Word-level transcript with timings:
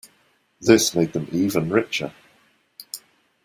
This 0.59 0.95
made 0.95 1.13
them 1.13 1.27
even 1.31 1.69
richer. 1.69 2.11